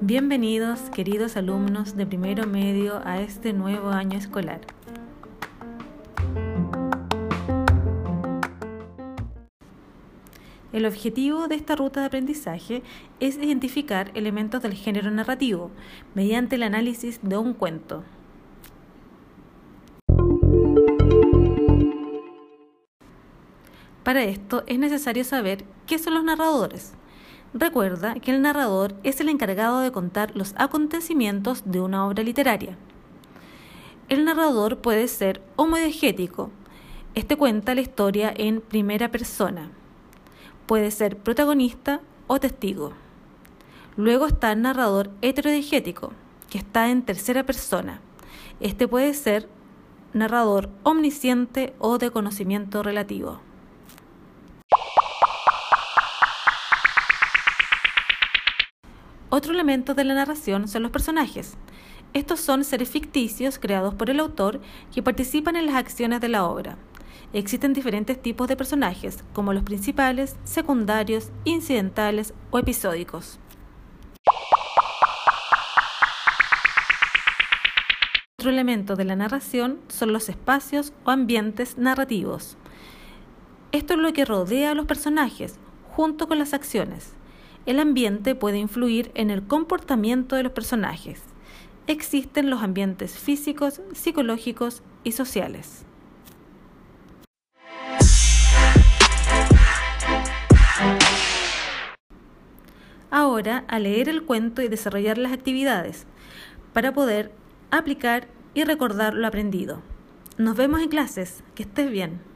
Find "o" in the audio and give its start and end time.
42.26-42.40, 51.78-51.98, 72.52-72.60, 81.02-81.10